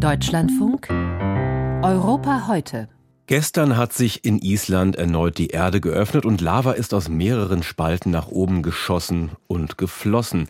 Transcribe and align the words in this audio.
Deutschlandfunk 0.00 0.88
Europa 0.88 2.46
heute. 2.48 2.88
Gestern 3.26 3.76
hat 3.76 3.92
sich 3.92 4.24
in 4.24 4.38
Island 4.38 4.96
erneut 4.96 5.36
die 5.36 5.48
Erde 5.48 5.82
geöffnet 5.82 6.24
und 6.24 6.40
Lava 6.40 6.72
ist 6.72 6.94
aus 6.94 7.10
mehreren 7.10 7.62
Spalten 7.62 8.10
nach 8.10 8.28
oben 8.28 8.62
geschossen 8.62 9.32
und 9.46 9.76
geflossen. 9.76 10.48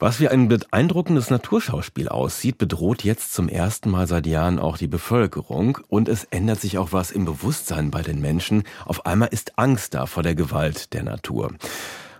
Was 0.00 0.18
wie 0.18 0.26
ein 0.26 0.48
beeindruckendes 0.48 1.30
Naturschauspiel 1.30 2.08
aussieht, 2.08 2.58
bedroht 2.58 3.04
jetzt 3.04 3.32
zum 3.32 3.48
ersten 3.48 3.90
Mal 3.90 4.08
seit 4.08 4.26
Jahren 4.26 4.58
auch 4.58 4.76
die 4.76 4.88
Bevölkerung 4.88 5.78
und 5.86 6.08
es 6.08 6.24
ändert 6.24 6.60
sich 6.60 6.76
auch 6.76 6.92
was 6.92 7.12
im 7.12 7.24
Bewusstsein 7.24 7.92
bei 7.92 8.02
den 8.02 8.20
Menschen. 8.20 8.64
Auf 8.86 9.06
einmal 9.06 9.28
ist 9.28 9.56
Angst 9.56 9.94
da 9.94 10.06
vor 10.06 10.24
der 10.24 10.34
Gewalt 10.34 10.94
der 10.94 11.04
Natur. 11.04 11.52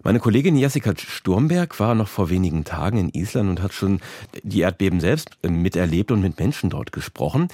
Meine 0.03 0.19
Kollegin 0.19 0.57
Jessica 0.57 0.95
Sturmberg 0.97 1.79
war 1.79 1.95
noch 1.95 2.09
vor 2.09 2.31
wenigen 2.31 2.65
Tagen 2.65 2.97
in 2.97 3.11
Island 3.11 3.51
und 3.51 3.63
hat 3.63 3.75
schon 3.75 4.01
die 4.43 4.61
Erdbeben 4.61 4.99
selbst 4.99 5.37
miterlebt 5.43 6.11
und 6.11 6.23
mit 6.23 6.39
Menschen 6.39 6.71
dort 6.71 6.91
gesprochen. 6.91 7.49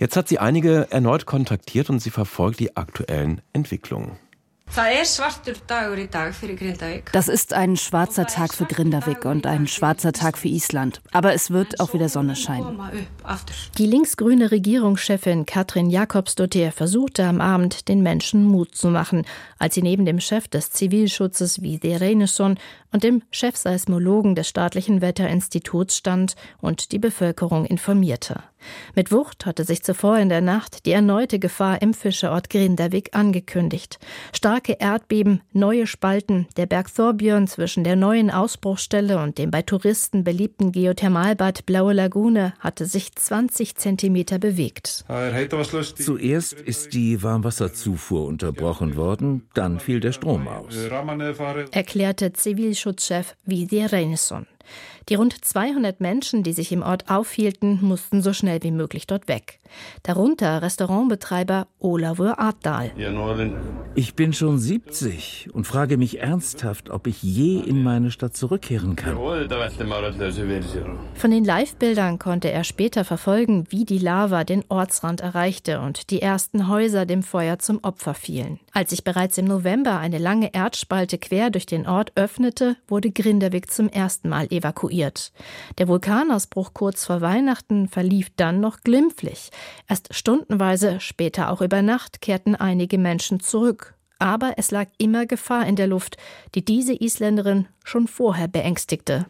Jetzt 0.00 0.16
hat 0.16 0.26
sie 0.26 0.40
einige 0.40 0.88
erneut 0.90 1.26
kontaktiert 1.26 1.90
und 1.90 2.00
sie 2.00 2.10
verfolgt 2.10 2.58
die 2.58 2.76
aktuellen 2.76 3.40
Entwicklungen. 3.52 4.18
Das 7.12 7.28
ist 7.28 7.52
ein 7.52 7.76
schwarzer 7.76 8.26
Tag 8.26 8.54
für 8.54 8.64
Grindavik 8.64 9.26
und 9.26 9.46
ein 9.46 9.66
schwarzer 9.66 10.12
Tag 10.12 10.38
für 10.38 10.48
Island. 10.48 11.02
Aber 11.10 11.34
es 11.34 11.50
wird 11.50 11.78
auch 11.78 11.92
wieder 11.92 12.08
Sonne 12.08 12.36
scheinen. 12.36 12.80
Die 13.76 13.86
linksgrüne 13.86 14.50
Regierungschefin 14.50 15.44
Katrin 15.44 15.90
Jakobsdottir 15.90 16.72
versuchte 16.72 17.24
am 17.24 17.42
Abend, 17.42 17.88
den 17.88 18.02
Menschen 18.02 18.44
Mut 18.44 18.74
zu 18.74 18.88
machen, 18.88 19.26
als 19.58 19.74
sie 19.74 19.82
neben 19.82 20.06
dem 20.06 20.20
Chef 20.20 20.48
des 20.48 20.70
Zivilschutzes 20.70 21.60
Vide 21.60 22.00
Reyneson 22.00 22.58
und 22.92 23.04
dem 23.04 23.22
Chefseismologen 23.30 24.34
des 24.34 24.48
staatlichen 24.48 25.02
Wetterinstituts 25.02 25.98
stand 25.98 26.34
und 26.62 26.92
die 26.92 26.98
Bevölkerung 26.98 27.66
informierte. 27.66 28.42
Mit 28.94 29.12
Wucht 29.12 29.46
hatte 29.46 29.64
sich 29.64 29.82
zuvor 29.82 30.18
in 30.18 30.28
der 30.28 30.40
Nacht 30.40 30.86
die 30.86 30.92
erneute 30.92 31.38
Gefahr 31.38 31.82
im 31.82 31.94
Fischerort 31.94 32.50
Grindavik 32.50 33.10
angekündigt. 33.12 33.98
Starke 34.32 34.76
Erdbeben, 34.78 35.42
neue 35.52 35.86
Spalten, 35.86 36.46
der 36.56 36.66
Berg 36.66 36.92
Thorbjörn 36.94 37.46
zwischen 37.46 37.84
der 37.84 37.96
neuen 37.96 38.30
Ausbruchstelle 38.30 39.22
und 39.22 39.38
dem 39.38 39.50
bei 39.50 39.62
Touristen 39.62 40.24
beliebten 40.24 40.72
Geothermalbad 40.72 41.66
Blaue 41.66 41.92
Lagune 41.92 42.54
hatte 42.60 42.86
sich 42.86 43.14
20 43.14 43.76
Zentimeter 43.76 44.38
bewegt. 44.38 45.04
Zuerst 45.96 46.52
ist 46.54 46.94
die 46.94 47.22
Warmwasserzufuhr 47.22 48.26
unterbrochen 48.26 48.96
worden, 48.96 49.48
dann 49.54 49.80
fiel 49.80 50.00
der 50.00 50.12
Strom 50.12 50.48
aus. 50.48 50.76
Erklärte 51.70 52.32
Zivilschutzchef 52.32 53.36
Vidi 53.44 53.84
Reyneson. 53.84 54.46
Die 55.08 55.14
rund 55.14 55.44
200 55.44 56.00
Menschen, 56.00 56.42
die 56.42 56.52
sich 56.52 56.72
im 56.72 56.82
Ort 56.82 57.10
aufhielten, 57.10 57.80
mussten 57.82 58.22
so 58.22 58.32
schnell 58.32 58.62
wie 58.62 58.70
möglich 58.70 59.06
dort 59.06 59.28
weg. 59.28 59.58
Darunter 60.02 60.62
Restaurantbetreiber 60.62 61.66
Olavur 61.78 62.38
Artdal. 62.38 62.92
Ich 63.94 64.14
bin 64.14 64.32
schon 64.32 64.58
70 64.58 65.48
und 65.52 65.66
frage 65.66 65.96
mich 65.96 66.20
ernsthaft, 66.20 66.90
ob 66.90 67.06
ich 67.06 67.22
je 67.22 67.60
in 67.60 67.82
meine 67.82 68.10
Stadt 68.10 68.36
zurückkehren 68.36 68.96
kann. 68.96 69.16
Von 71.14 71.30
den 71.30 71.44
Live-Bildern 71.44 72.18
konnte 72.18 72.50
er 72.50 72.64
später 72.64 73.04
verfolgen, 73.04 73.66
wie 73.70 73.84
die 73.84 73.98
Lava 73.98 74.44
den 74.44 74.64
Ortsrand 74.68 75.20
erreichte 75.20 75.80
und 75.80 76.10
die 76.10 76.22
ersten 76.22 76.68
Häuser 76.68 77.06
dem 77.06 77.22
Feuer 77.22 77.58
zum 77.58 77.80
Opfer 77.82 78.14
fielen. 78.14 78.60
Als 78.72 78.90
sich 78.90 79.04
bereits 79.04 79.38
im 79.38 79.46
November 79.46 79.98
eine 79.98 80.18
lange 80.18 80.54
Erdspalte 80.54 81.18
quer 81.18 81.50
durch 81.50 81.66
den 81.66 81.86
Ort 81.86 82.12
öffnete, 82.14 82.76
wurde 82.88 83.10
Grindavik 83.10 83.70
zum 83.70 83.88
ersten 83.88 84.28
Mal 84.28 84.46
evakuiert. 84.52 85.32
Der 85.78 85.88
Vulkanausbruch 85.88 86.74
kurz 86.74 87.04
vor 87.04 87.20
Weihnachten 87.20 87.88
verlief 87.88 88.30
dann 88.36 88.60
noch 88.60 88.80
glimpflich. 88.80 89.50
Erst 89.88 90.14
stundenweise, 90.14 91.00
später 91.00 91.50
auch 91.50 91.62
über 91.62 91.82
Nacht, 91.82 92.20
kehrten 92.20 92.54
einige 92.54 92.98
Menschen 92.98 93.40
zurück. 93.40 93.94
Aber 94.18 94.52
es 94.56 94.70
lag 94.70 94.86
immer 94.98 95.26
Gefahr 95.26 95.66
in 95.66 95.74
der 95.74 95.88
Luft, 95.88 96.16
die 96.54 96.64
diese 96.64 96.94
Isländerin 96.94 97.66
schon 97.84 98.06
vorher 98.08 98.48
beängstigte. 98.48 99.26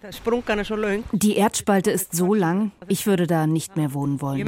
Die 1.12 1.36
Erdspalte 1.36 1.90
ist 1.90 2.14
so 2.14 2.34
lang, 2.34 2.72
ich 2.88 3.06
würde 3.06 3.26
da 3.26 3.46
nicht 3.46 3.76
mehr 3.76 3.94
wohnen 3.94 4.20
wollen. 4.20 4.38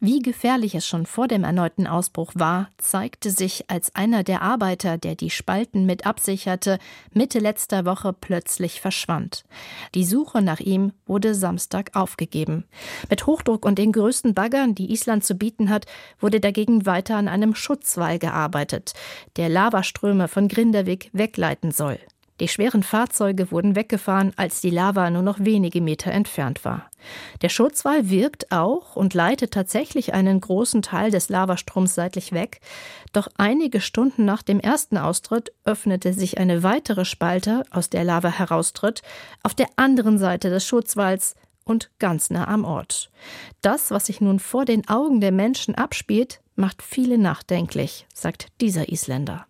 Wie 0.00 0.18
gefährlich 0.20 0.74
es 0.74 0.86
schon 0.86 1.06
vor 1.06 1.28
dem 1.28 1.44
erneuten 1.44 1.86
Ausbruch 1.86 2.32
war, 2.34 2.68
zeigte 2.78 3.30
sich, 3.30 3.64
als 3.68 3.94
einer 3.94 4.22
der 4.22 4.42
Arbeiter, 4.42 4.98
der 4.98 5.14
die 5.14 5.30
Spalten 5.30 5.86
mit 5.86 6.06
absicherte, 6.06 6.78
Mitte 7.12 7.38
letzter 7.38 7.84
Woche 7.84 8.12
plötzlich 8.12 8.80
verschwand. 8.80 9.44
Die 9.94 10.04
Suche 10.04 10.42
nach 10.42 10.60
ihm 10.60 10.92
wurde 11.06 11.34
Samstag 11.34 11.90
aufgegeben. 11.94 12.64
Mit 13.10 13.26
Hochdruck 13.26 13.64
und 13.64 13.78
den 13.78 13.92
größten 13.92 14.34
Baggern, 14.34 14.74
die 14.74 14.92
Island 14.92 15.24
zu 15.24 15.34
bieten 15.34 15.70
hat, 15.70 15.86
wurde 16.20 16.40
dagegen 16.40 16.86
weiter 16.86 17.16
an 17.16 17.28
einem 17.28 17.54
Schutzwall 17.54 18.18
gearbeitet, 18.18 18.94
der 19.36 19.48
Lavaströme 19.48 20.28
von 20.28 20.48
Grindavik 20.48 21.10
wegleiten 21.12 21.70
soll. 21.70 21.97
Die 22.40 22.48
schweren 22.48 22.82
Fahrzeuge 22.82 23.50
wurden 23.50 23.74
weggefahren, 23.74 24.32
als 24.36 24.60
die 24.60 24.70
Lava 24.70 25.10
nur 25.10 25.22
noch 25.22 25.40
wenige 25.40 25.80
Meter 25.80 26.12
entfernt 26.12 26.64
war. 26.64 26.88
Der 27.42 27.48
Schutzwall 27.48 28.10
wirkt 28.10 28.52
auch 28.52 28.96
und 28.96 29.14
leitet 29.14 29.52
tatsächlich 29.52 30.14
einen 30.14 30.40
großen 30.40 30.82
Teil 30.82 31.10
des 31.10 31.28
Lavastroms 31.28 31.94
seitlich 31.94 32.32
weg. 32.32 32.60
Doch 33.12 33.28
einige 33.36 33.80
Stunden 33.80 34.24
nach 34.24 34.42
dem 34.42 34.60
ersten 34.60 34.98
Austritt 34.98 35.52
öffnete 35.64 36.12
sich 36.12 36.38
eine 36.38 36.62
weitere 36.62 37.04
Spalte, 37.04 37.64
aus 37.70 37.90
der 37.90 38.04
Lava 38.04 38.28
heraustritt, 38.28 39.02
auf 39.42 39.54
der 39.54 39.68
anderen 39.76 40.18
Seite 40.18 40.50
des 40.50 40.64
Schutzwalls 40.66 41.34
und 41.64 41.90
ganz 41.98 42.30
nah 42.30 42.48
am 42.48 42.64
Ort. 42.64 43.10
Das, 43.62 43.90
was 43.90 44.06
sich 44.06 44.20
nun 44.20 44.38
vor 44.38 44.64
den 44.64 44.88
Augen 44.88 45.20
der 45.20 45.32
Menschen 45.32 45.74
abspielt, 45.74 46.40
macht 46.58 46.82
viele 46.82 47.18
nachdenklich, 47.18 48.06
sagt 48.12 48.48
dieser 48.60 48.88
Isländer. 48.90 49.46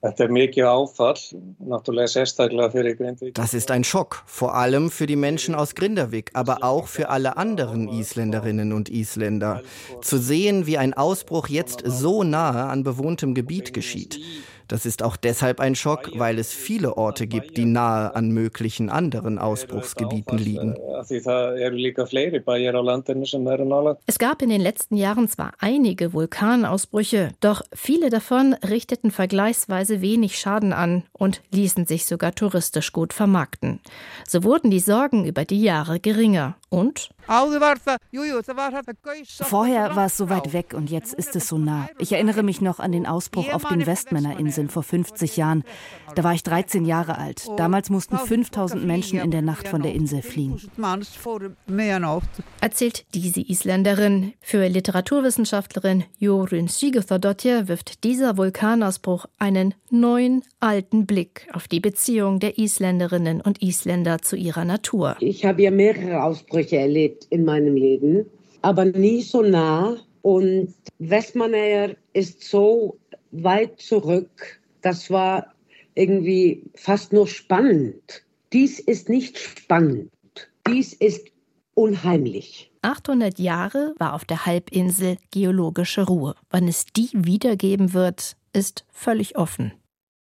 Das 3.35 3.55
ist 3.55 3.71
ein 3.71 3.85
Schock, 3.85 4.23
vor 4.27 4.55
allem 4.55 4.91
für 4.91 5.07
die 5.07 5.17
Menschen 5.17 5.55
aus 5.55 5.75
Grindavik, 5.75 6.31
aber 6.35 6.63
auch 6.63 6.87
für 6.87 7.09
alle 7.09 7.37
anderen 7.37 7.89
Isländerinnen 7.89 8.73
und 8.73 8.91
Isländer. 8.91 9.63
Zu 10.03 10.19
sehen, 10.19 10.67
wie 10.67 10.77
ein 10.77 10.93
Ausbruch 10.95 11.49
jetzt 11.49 11.83
so 11.85 12.23
nahe 12.23 12.65
an 12.65 12.85
bewohntem 12.85 13.35
Gebiet 13.35 13.73
geschieht. 13.73 14.21
Das 14.69 14.85
ist 14.85 15.03
auch 15.03 15.17
deshalb 15.17 15.61
ein 15.61 15.75
Schock, 15.75 16.11
weil 16.15 16.39
es 16.39 16.53
viele 16.53 16.97
Orte 16.97 17.27
gibt, 17.27 17.57
die 17.57 17.65
nahe 17.65 18.15
an 18.15 18.31
möglichen 18.31 18.91
anderen 18.91 19.39
Ausbruchsgebieten 19.39 20.39
liegen. 20.39 20.77
Es 24.07 24.19
gab 24.19 24.43
in 24.43 24.49
den 24.51 24.61
letzten 24.61 24.97
Jahren 24.97 25.29
zwar 25.29 25.53
einige 25.59 26.13
Vulkanausbrüche, 26.13 27.33
doch 27.41 27.63
viele 27.73 28.11
davon 28.11 28.55
richteten 28.55 29.11
vergleichsweise 29.11 30.03
wenig 30.03 30.39
Schaden 30.39 30.75
an 30.75 31.05
und 31.13 31.41
ließen 31.51 31.87
sich 31.87 32.05
sogar 32.05 32.35
touristisch 32.35 32.93
gut 32.93 33.15
vermarkten. 33.15 33.81
So 34.27 34.45
wurden 34.45 34.71
die 34.71 34.81
Sorgen 34.81 35.25
über 35.25 35.47
die 35.47 35.63
Jahre 35.63 35.99
geringer. 35.99 36.57
Und? 36.71 37.09
Vorher 39.41 39.97
war 39.97 40.07
es 40.07 40.17
so 40.17 40.29
weit 40.29 40.53
weg 40.53 40.75
und 40.75 40.91
jetzt 40.91 41.15
ist 41.15 41.35
es 41.35 41.49
so 41.49 41.57
nah. 41.57 41.89
Ich 41.99 42.13
erinnere 42.13 42.43
mich 42.43 42.61
noch 42.61 42.79
an 42.79 42.93
den 42.93 43.07
Ausbruch 43.07 43.51
auf 43.53 43.65
den 43.65 43.87
Westmännerinseln 43.87 44.58
vor 44.69 44.83
50 44.83 45.37
Jahren. 45.37 45.63
Da 46.17 46.25
war 46.25 46.35
ich 46.35 46.43
13 46.43 46.85
Jahre 46.85 47.19
alt. 47.19 47.47
Damals 47.57 47.91
mussten 47.91 48.19
5000 48.19 48.85
Menschen 48.85 49.21
in 49.21 49.31
der 49.31 49.43
Nacht 49.43 49.69
von 49.69 49.83
der 49.83 49.95
Insel 49.95 50.23
fliehen. 50.23 50.61
Erzählt 52.61 53.05
diese 53.15 53.41
Isländerin. 53.41 54.33
Für 54.41 54.67
Literaturwissenschaftlerin 54.67 56.05
Jorun 56.19 56.69
Sigurðardóttir 56.69 57.69
wirft 57.69 58.03
dieser 58.05 58.37
Vulkanausbruch 58.37 59.27
einen 59.39 59.75
neuen, 59.91 60.43
alten 60.61 61.07
Blick 61.07 61.47
auf 61.53 61.69
die 61.69 61.81
Beziehung 61.81 62.41
der 62.41 62.59
Isländerinnen 62.59 63.41
und 63.41 63.63
Isländer 63.63 64.19
zu 64.19 64.37
ihrer 64.37 64.65
Natur. 64.65 65.17
Ich 65.21 65.45
habe 65.45 65.63
ja 65.63 65.71
mehrere 65.71 66.23
Ausbrüche 66.23 66.79
erlebt 66.79 67.27
in 67.31 67.45
meinem 67.45 67.77
Leben, 67.77 68.27
aber 68.63 68.85
nie 68.85 69.23
so 69.23 69.43
nah. 69.43 69.97
Und 70.23 70.75
Westmannaeyr 70.99 71.97
ist 72.13 72.43
so 72.43 72.97
weit 73.31 73.81
zurück. 73.81 74.61
Das 74.83 75.11
war 75.11 75.55
irgendwie 75.95 76.63
fast 76.75 77.13
nur 77.13 77.27
spannend. 77.27 78.25
Dies 78.53 78.79
ist 78.79 79.09
nicht 79.09 79.39
spannend. 79.39 80.11
Dies 80.67 80.93
ist 80.93 81.29
unheimlich. 81.75 82.71
800 82.83 83.39
Jahre 83.39 83.95
war 83.99 84.15
auf 84.15 84.25
der 84.25 84.47
Halbinsel 84.47 85.17
geologische 85.31 86.07
Ruhe. 86.07 86.35
Wann 86.51 86.69
es 86.69 86.87
die 86.87 87.11
wiedergeben 87.13 87.93
wird, 87.93 88.37
ist 88.53 88.85
völlig 88.91 89.37
offen. 89.37 89.73